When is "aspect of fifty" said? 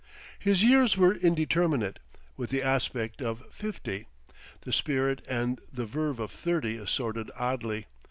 2.63-4.07